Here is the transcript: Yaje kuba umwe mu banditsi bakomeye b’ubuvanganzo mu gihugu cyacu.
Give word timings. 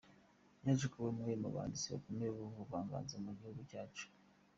Yaje 0.65 0.85
kuba 0.91 1.07
umwe 1.13 1.31
mu 1.41 1.49
banditsi 1.55 1.87
bakomeye 1.93 2.29
b’ubuvanganzo 2.35 3.15
mu 3.25 3.31
gihugu 3.37 3.61
cyacu. 3.69 4.05